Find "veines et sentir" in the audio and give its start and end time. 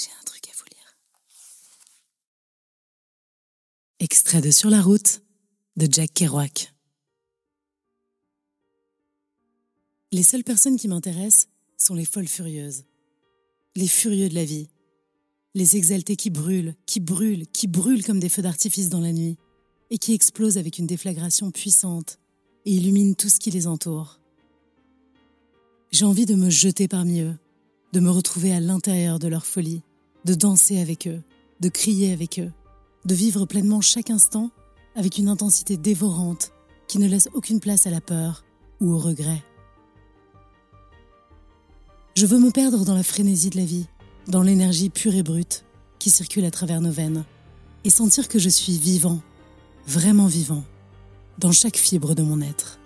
46.90-48.28